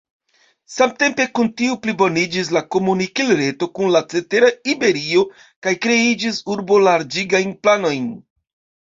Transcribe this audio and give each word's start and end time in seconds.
Samtempe 0.75 1.25
kun 1.39 1.49
tio 1.59 1.73
pliboniĝis 1.83 2.49
la 2.57 2.63
komunikil-reto 2.75 3.67
kun 3.81 3.91
la 3.97 4.01
cetera 4.15 4.49
Iberio 4.73 5.27
kaj 5.69 5.75
kreiĝis 5.85 6.41
urbo-larĝigajn 6.55 7.55
planojn. 7.69 8.09